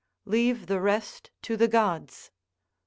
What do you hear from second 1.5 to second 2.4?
the gods."